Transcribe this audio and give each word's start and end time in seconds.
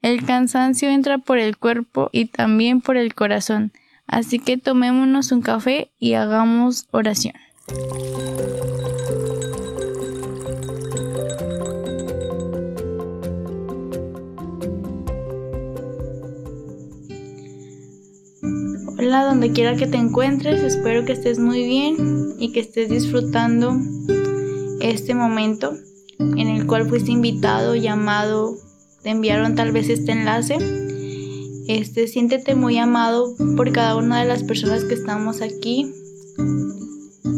El 0.00 0.24
cansancio 0.24 0.88
entra 0.90 1.18
por 1.18 1.38
el 1.38 1.56
cuerpo 1.56 2.08
y 2.12 2.26
también 2.26 2.80
por 2.80 2.96
el 2.96 3.16
corazón, 3.16 3.72
así 4.06 4.38
que 4.38 4.56
tomémonos 4.56 5.32
un 5.32 5.42
café 5.42 5.90
y 5.98 6.12
hagamos 6.14 6.86
oración. 6.92 7.34
Hola, 19.00 19.24
donde 19.24 19.50
quiera 19.50 19.74
que 19.74 19.88
te 19.88 19.96
encuentres, 19.96 20.62
espero 20.62 21.04
que 21.04 21.12
estés 21.12 21.40
muy 21.40 21.66
bien 21.66 22.36
y 22.38 22.52
que 22.52 22.60
estés 22.60 22.88
disfrutando 22.88 23.76
este 24.80 25.16
momento 25.16 25.72
en 26.20 26.46
el 26.46 26.68
cual 26.68 26.88
fuiste 26.88 27.10
invitado, 27.10 27.74
llamado 27.74 28.67
te 29.08 29.12
enviaron 29.12 29.54
tal 29.54 29.72
vez 29.72 29.88
este 29.88 30.12
enlace. 30.12 30.58
Este, 31.66 32.08
siéntete 32.08 32.54
muy 32.54 32.76
amado 32.76 33.34
por 33.56 33.72
cada 33.72 33.96
una 33.96 34.20
de 34.20 34.28
las 34.28 34.42
personas 34.42 34.84
que 34.84 34.92
estamos 34.92 35.40
aquí 35.40 35.90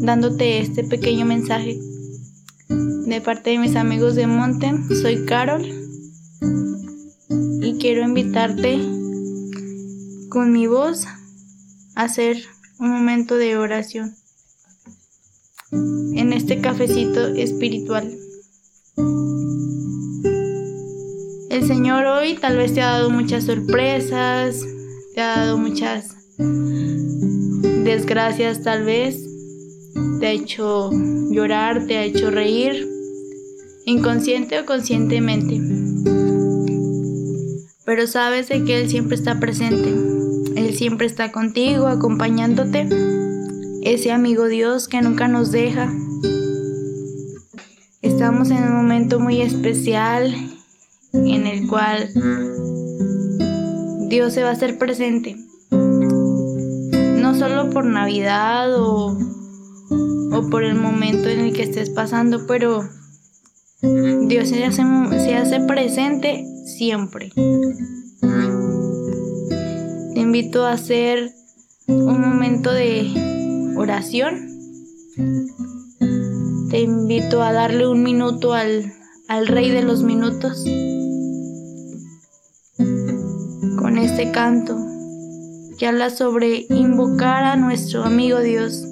dándote 0.00 0.58
este 0.58 0.82
pequeño 0.82 1.24
mensaje 1.24 1.78
de 2.68 3.20
parte 3.20 3.50
de 3.50 3.58
mis 3.58 3.76
amigos 3.76 4.16
de 4.16 4.26
Monte. 4.26 4.72
Soy 5.02 5.24
Carol 5.24 5.64
y 7.30 7.78
quiero 7.78 8.02
invitarte 8.02 8.80
con 10.30 10.50
mi 10.50 10.66
voz 10.66 11.06
a 11.94 12.02
hacer 12.02 12.38
un 12.80 12.90
momento 12.90 13.36
de 13.36 13.56
oración 13.56 14.16
en 15.70 16.32
este 16.32 16.60
cafecito 16.60 17.28
espiritual. 17.28 18.12
El 21.52 21.66
Señor 21.66 22.06
hoy 22.06 22.38
tal 22.40 22.56
vez 22.56 22.72
te 22.72 22.80
ha 22.80 22.92
dado 22.92 23.10
muchas 23.10 23.44
sorpresas, 23.44 24.64
te 25.14 25.20
ha 25.20 25.36
dado 25.36 25.58
muchas 25.58 26.16
desgracias 27.84 28.62
tal 28.62 28.84
vez, 28.84 29.22
te 30.18 30.28
ha 30.28 30.30
hecho 30.30 30.90
llorar, 31.30 31.86
te 31.86 31.98
ha 31.98 32.04
hecho 32.04 32.30
reír, 32.30 32.88
inconsciente 33.84 34.60
o 34.60 34.64
conscientemente. 34.64 35.60
Pero 37.84 38.06
sabes 38.06 38.48
de 38.48 38.64
que 38.64 38.80
Él 38.80 38.88
siempre 38.88 39.14
está 39.14 39.38
presente, 39.38 39.92
Él 40.56 40.74
siempre 40.74 41.06
está 41.06 41.32
contigo, 41.32 41.86
acompañándote, 41.86 42.88
ese 43.82 44.10
amigo 44.10 44.46
Dios 44.46 44.88
que 44.88 45.02
nunca 45.02 45.28
nos 45.28 45.52
deja. 45.52 45.92
Estamos 48.00 48.50
en 48.50 48.64
un 48.64 48.74
momento 48.74 49.20
muy 49.20 49.42
especial 49.42 50.51
en 51.12 51.46
el 51.46 51.68
cual 51.68 52.08
Dios 54.08 54.32
se 54.32 54.42
va 54.42 54.50
a 54.50 54.52
hacer 54.52 54.78
presente. 54.78 55.36
No 55.70 57.34
solo 57.34 57.70
por 57.70 57.84
Navidad 57.84 58.74
o, 58.78 59.16
o 60.32 60.50
por 60.50 60.64
el 60.64 60.74
momento 60.74 61.28
en 61.28 61.40
el 61.40 61.52
que 61.52 61.62
estés 61.62 61.90
pasando, 61.90 62.46
pero 62.46 62.82
Dios 63.82 64.48
se 64.48 64.64
hace, 64.64 64.82
se 65.18 65.34
hace 65.34 65.60
presente 65.60 66.44
siempre. 66.66 67.32
Te 70.14 70.20
invito 70.20 70.64
a 70.64 70.72
hacer 70.72 71.32
un 71.88 72.20
momento 72.20 72.72
de 72.72 73.74
oración. 73.76 74.48
Te 76.70 76.80
invito 76.80 77.42
a 77.42 77.52
darle 77.52 77.88
un 77.88 78.02
minuto 78.02 78.52
al, 78.52 78.92
al 79.28 79.46
Rey 79.46 79.70
de 79.70 79.82
los 79.82 80.02
Minutos. 80.02 80.64
Este 83.98 84.30
canto 84.30 84.76
que 85.78 85.86
habla 85.86 86.10
sobre 86.10 86.66
invocar 86.68 87.44
a 87.44 87.56
nuestro 87.56 88.04
amigo 88.04 88.40
Dios. 88.40 88.84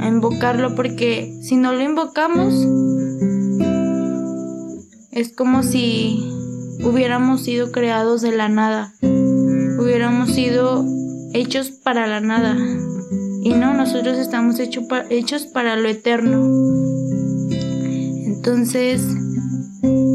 A 0.00 0.08
invocarlo 0.08 0.74
porque 0.74 1.38
si 1.42 1.56
no 1.56 1.72
lo 1.72 1.82
invocamos 1.82 2.54
es 5.12 5.30
como 5.30 5.62
si 5.62 6.26
hubiéramos 6.82 7.42
sido 7.42 7.70
creados 7.70 8.22
de 8.22 8.34
la 8.34 8.48
nada, 8.48 8.94
hubiéramos 9.02 10.30
sido 10.30 10.84
hechos 11.34 11.70
para 11.70 12.06
la 12.06 12.20
nada. 12.20 12.56
Y 13.44 13.50
no, 13.50 13.74
nosotros 13.74 14.18
estamos 14.18 14.58
hechos 14.58 15.46
para 15.46 15.76
lo 15.76 15.88
eterno. 15.88 16.48
Entonces, 18.24 19.02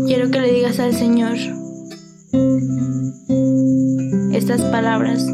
quiero 0.07 0.31
que 0.31 0.39
le 0.39 0.51
digas 0.51 0.79
al 0.79 0.95
Señor, 0.95 1.37
estas 4.31 4.61
palabras 4.71 5.27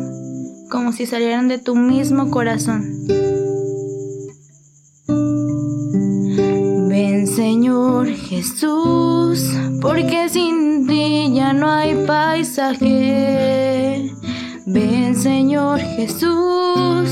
como 0.69 0.91
si 0.91 1.06
salieran 1.06 1.47
de 1.47 1.59
tu 1.59 1.75
mismo 1.75 2.31
corazón. 2.31 2.84
Ven 6.90 7.28
Señor 7.28 8.08
Jesús, 8.08 9.47
porque 9.81 10.28
sin 10.30 10.88
ti 10.88 11.31
ya 11.36 11.53
no 11.53 11.69
hay 11.69 11.94
paisaje. 12.08 14.12
Ven 14.66 15.16
Señor 15.16 15.80
Jesús, 15.80 17.12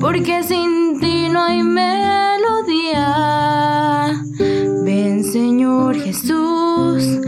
porque 0.00 0.44
sin 0.44 1.00
ti 1.00 1.28
no 1.28 1.42
hay 1.42 1.64
melodía. 1.64 3.02
Ven 4.84 5.24
Señor 5.24 5.96
Jesús, 5.96 7.18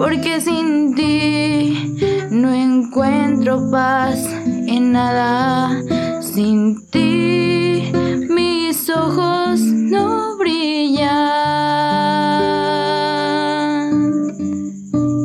porque 0.00 0.40
sin 0.40 0.94
ti 0.94 1.94
no 2.30 2.50
encuentro 2.54 3.70
paz 3.70 4.18
en 4.66 4.92
nada. 4.92 5.78
Sin 6.22 6.88
ti 6.88 7.92
mis 8.30 8.88
ojos 8.88 9.60
no 9.60 10.38
brillan. 10.38 11.10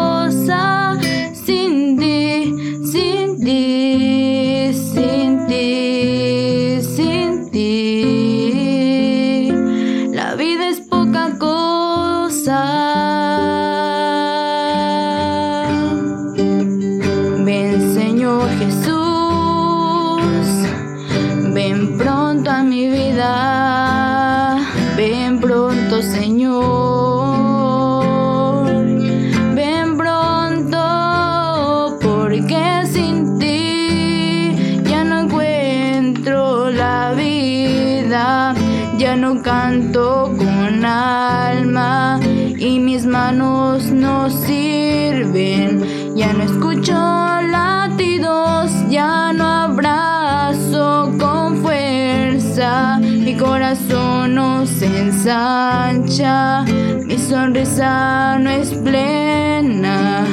canto 39.43 40.33
con 40.37 40.85
alma 40.85 42.21
y 42.23 42.79
mis 42.81 43.05
manos 43.07 43.91
no 43.91 44.31
sirven. 44.31 46.15
Ya 46.15 46.33
no 46.33 46.43
escucho 46.45 46.93
latidos, 46.93 48.73
ya 48.89 49.33
no 49.33 49.45
abrazo 49.45 51.13
con 51.19 51.57
fuerza. 51.63 52.99
Mi 52.99 53.37
corazón 53.37 54.35
no 54.35 54.67
se 54.67 54.87
ensancha, 54.87 56.65
mi 57.05 57.19
sonrisa 57.19 58.39
no 58.39 58.51
es 58.51 58.71
plena 58.71 60.27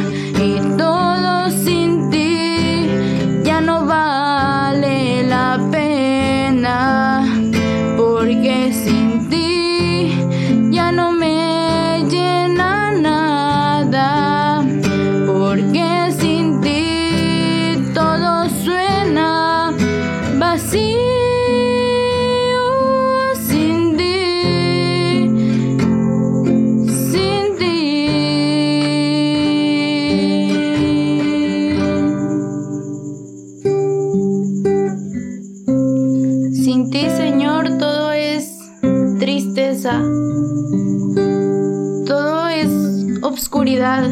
oscuridad. 43.54 44.10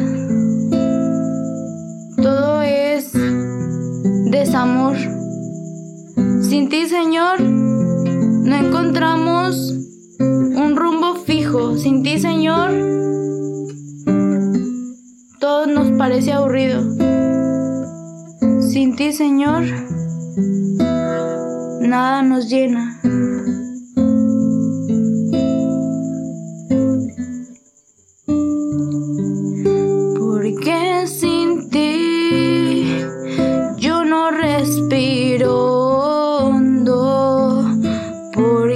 Todo 2.21 2.61
es 2.61 3.11
desamor. 4.29 4.95
Sin 6.43 6.69
ti, 6.69 6.85
Señor, 6.87 7.41
no 7.41 8.55
encontramos 8.55 9.73
un 10.19 10.75
rumbo 10.75 11.15
fijo. 11.25 11.75
Sin 11.75 12.03
ti, 12.03 12.19
Señor, 12.19 12.69
todo 15.39 15.65
nos 15.65 15.89
parece 15.97 16.33
aburrido. 16.33 16.83
Sin 18.61 18.95
ti, 18.95 19.11
Señor, 19.11 19.63
nada 21.81 22.21
nos 22.21 22.47
llena. 22.47 23.01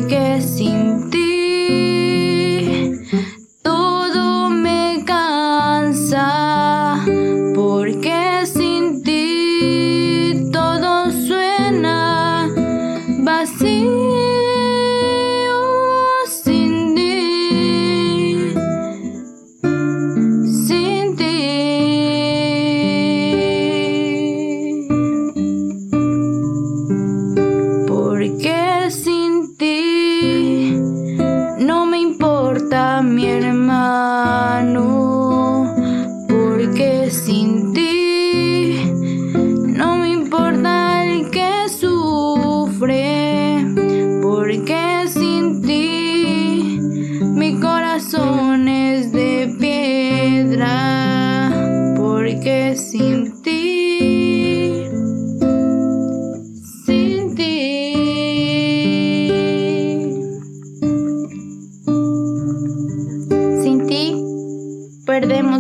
porque 0.08 0.40
sin 0.40 1.10
ti 1.10 1.25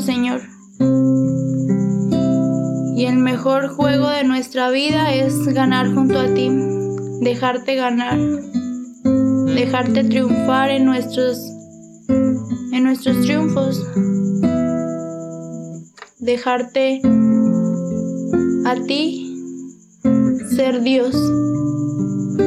Señor. 0.01 0.41
Y 2.95 3.05
el 3.05 3.17
mejor 3.17 3.69
juego 3.69 4.09
de 4.09 4.23
nuestra 4.23 4.69
vida 4.69 5.13
es 5.13 5.47
ganar 5.47 5.93
junto 5.93 6.19
a 6.19 6.33
ti, 6.33 6.49
dejarte 7.21 7.75
ganar, 7.75 8.17
dejarte 9.55 10.03
triunfar 10.03 10.69
en 10.69 10.85
nuestros 10.85 11.37
en 12.07 12.83
nuestros 12.83 13.21
triunfos, 13.21 13.85
dejarte 16.19 17.01
a 18.65 18.75
ti 18.87 19.37
ser 20.55 20.81
Dios. 20.81 21.15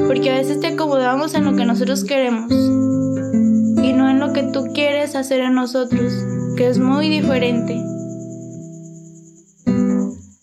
Porque 0.07 0.31
a 0.31 0.35
veces 0.35 0.61
te 0.61 0.69
acomodamos 0.69 1.35
en 1.35 1.45
lo 1.45 1.55
que 1.57 1.65
nosotros 1.65 2.05
queremos 2.05 2.53
y 2.53 3.93
no 3.93 4.09
en 4.11 4.19
lo 4.19 4.33
que 4.33 4.43
tú 4.45 4.73
quieres 4.75 5.15
hacer 5.15 5.41
en 5.41 5.55
nosotros 5.55 6.13
que 6.59 6.67
es 6.67 6.81
muy 6.81 7.09
diferente. 7.09 7.81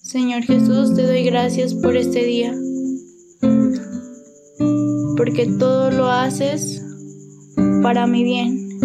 Señor 0.01 0.43
Jesús, 0.43 0.95
te 0.95 1.03
doy 1.03 1.25
gracias 1.25 1.73
por 1.73 1.97
este 1.97 2.23
día, 2.23 2.55
porque 5.17 5.45
todo 5.59 5.91
lo 5.91 6.09
haces 6.09 6.81
para 7.83 8.07
mi 8.07 8.23
bien. 8.23 8.79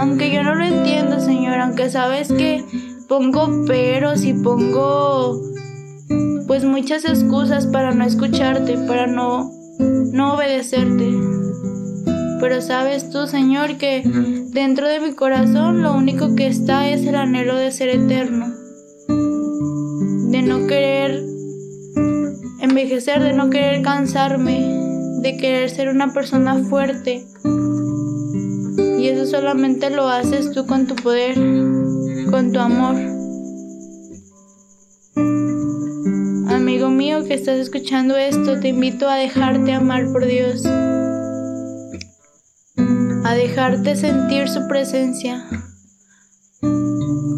Aunque 0.00 0.34
yo 0.34 0.42
no 0.42 0.56
lo 0.56 0.64
entiendo, 0.64 1.20
Señor, 1.20 1.60
aunque 1.60 1.90
sabes 1.90 2.32
que 2.32 2.64
pongo 3.08 3.66
peros 3.66 4.24
y 4.24 4.34
pongo 4.34 5.40
pues 6.48 6.64
muchas 6.64 7.04
excusas 7.04 7.68
para 7.68 7.94
no 7.94 8.04
escucharte, 8.04 8.78
para 8.88 9.06
no 9.06 9.48
no 9.78 10.34
obedecerte. 10.34 11.43
Pero 12.44 12.60
sabes 12.60 13.08
tú, 13.08 13.26
Señor, 13.26 13.78
que 13.78 14.02
dentro 14.52 14.86
de 14.86 15.00
mi 15.00 15.14
corazón 15.14 15.82
lo 15.82 15.94
único 15.94 16.36
que 16.36 16.46
está 16.46 16.90
es 16.90 17.06
el 17.06 17.14
anhelo 17.14 17.56
de 17.56 17.72
ser 17.72 17.88
eterno. 17.88 18.48
De 20.30 20.42
no 20.42 20.66
querer 20.66 21.24
envejecer, 22.60 23.22
de 23.22 23.32
no 23.32 23.48
querer 23.48 23.80
cansarme, 23.80 24.60
de 25.22 25.38
querer 25.38 25.70
ser 25.70 25.88
una 25.88 26.12
persona 26.12 26.62
fuerte. 26.64 27.24
Y 28.98 29.08
eso 29.08 29.24
solamente 29.24 29.88
lo 29.88 30.06
haces 30.10 30.50
tú 30.52 30.66
con 30.66 30.86
tu 30.86 30.96
poder, 30.96 31.36
con 32.30 32.52
tu 32.52 32.58
amor. 32.58 32.96
Amigo 36.54 36.90
mío 36.90 37.24
que 37.26 37.32
estás 37.32 37.56
escuchando 37.56 38.18
esto, 38.18 38.60
te 38.60 38.68
invito 38.68 39.08
a 39.08 39.16
dejarte 39.16 39.72
amar 39.72 40.12
por 40.12 40.26
Dios 40.26 40.62
a 43.24 43.34
dejarte 43.34 43.96
sentir 43.96 44.48
su 44.48 44.68
presencia, 44.68 45.46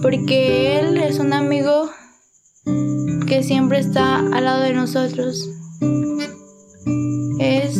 porque 0.02 0.80
Él 0.80 0.96
es 0.96 1.18
un 1.20 1.32
amigo 1.32 1.88
que 3.26 3.44
siempre 3.44 3.78
está 3.78 4.16
al 4.18 4.44
lado 4.44 4.62
de 4.62 4.72
nosotros. 4.72 5.48
Es 7.38 7.76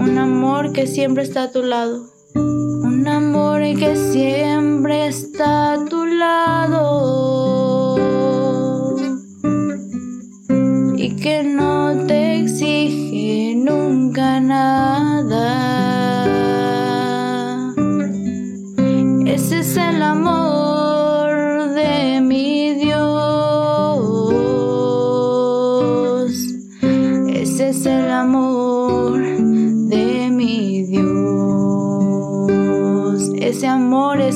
un 0.00 0.18
amor 0.18 0.72
que 0.72 0.86
siempre 0.86 1.22
está 1.22 1.44
a 1.44 1.52
tu 1.52 1.62
lado. 1.62 2.06
Un 2.34 3.06
amor 3.06 3.60
que 3.78 3.94
siempre 3.94 5.06
está 5.06 5.74
a 5.74 5.84
tu 5.84 6.04
lado. 6.06 7.96
Y 10.96 11.14
que 11.16 11.44
no 11.44 11.57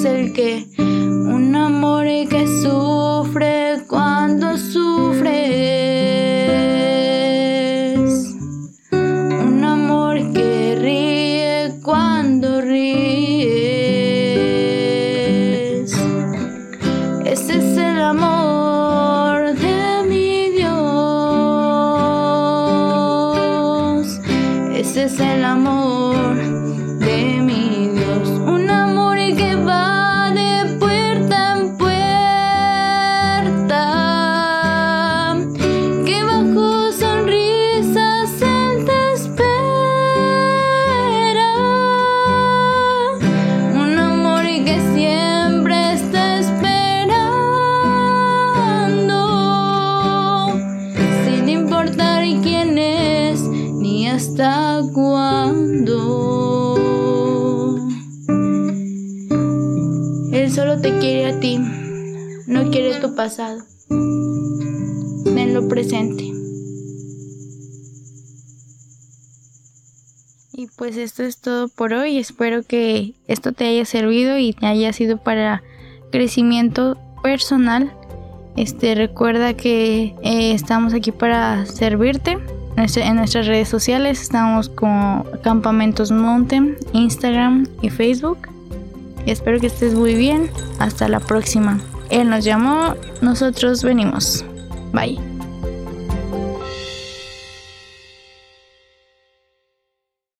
es 0.02 0.06
el 0.06 0.32
que 0.32 0.66
un 0.78 1.54
amor 1.54 2.06
que 2.28 2.47
sufre 2.62 3.82
cuando 3.87 4.59
sufres. 4.59 5.30
Un 8.90 9.64
amor 9.64 10.32
que 10.32 10.76
ríe 10.80 11.75
cuando 11.82 12.61
ríes. 12.62 13.12
Ese 17.25 17.59
es 17.59 17.76
el 17.76 18.00
amor 18.00 19.54
de 19.54 20.02
mi 20.09 20.50
Dios. 20.50 20.73
Ese 24.75 25.04
es 25.04 25.21
el 25.21 25.44
amor. 25.44 25.91
Sufre. 60.52 61.26
a 61.26 61.40
ti, 61.40 61.59
no 62.47 62.71
quiere 62.71 63.00
tu 63.00 63.14
pasado. 63.14 63.62
Tenlo 65.25 65.68
presente. 65.68 66.25
Y 70.52 70.66
pues 70.76 70.97
esto 70.97 71.23
es 71.23 71.38
todo 71.40 71.68
por 71.68 71.94
hoy. 71.94 72.18
Espero 72.18 72.62
que 72.62 73.14
esto 73.26 73.52
te 73.52 73.66
haya 73.66 73.85
servido 73.85 74.37
y 74.37 74.52
te 74.52 74.66
haya 74.66 74.92
sido 74.92 75.16
para 75.16 75.62
crecimiento 76.11 76.99
personal. 77.23 77.92
Este 78.56 78.94
recuerda 78.94 79.54
que 79.54 80.14
eh, 80.23 80.52
estamos 80.52 80.92
aquí 80.92 81.11
para 81.12 81.64
servirte. 81.64 82.38
En 82.76 83.16
nuestras 83.16 83.47
redes 83.47 83.68
sociales 83.68 84.21
estamos 84.21 84.68
como 84.68 85.25
Campamentos 85.42 86.11
Mountain, 86.11 86.76
Instagram 86.92 87.66
y 87.80 87.90
Facebook. 87.90 88.49
Espero 89.26 89.61
que 89.61 89.69
estés 89.69 89.95
muy 89.95 90.14
bien. 90.14 90.50
Hasta 90.79 91.09
la 91.09 91.21
próxima. 91.21 91.81
Él 92.11 92.29
nos 92.29 92.45
llamó, 92.45 92.95
nosotros 93.21 93.83
venimos. 93.83 94.45
Bye. 94.93 95.32